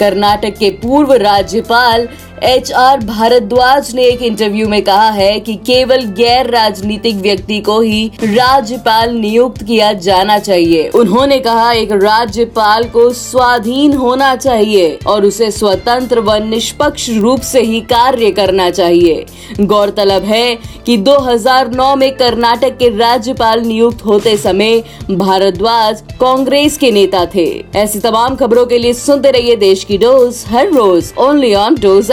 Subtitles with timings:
[0.00, 2.08] कर्नाटक के पूर्व राज्यपाल
[2.44, 7.80] एच आर भारद्वाज ने एक इंटरव्यू में कहा है कि केवल गैर राजनीतिक व्यक्ति को
[7.80, 15.24] ही राज्यपाल नियुक्त किया जाना चाहिए। उन्होंने कहा, एक राज्यपाल को स्वाधीन होना चाहिए और
[15.24, 19.24] उसे स्वतंत्र व निष्पक्ष रूप से ही कार्य करना चाहिए।
[19.60, 27.26] गौरतलब है कि 2009 में कर्नाटक के राज्यपाल नियुक्त होते समय भारद्वाज कांग्रेस के नेता
[27.34, 31.74] थे। ऐसी तमाम खबरों के लिए सुनते रहिए देश की डोज, हर रोज ओनली ऑन
[31.74, 32.10] डोज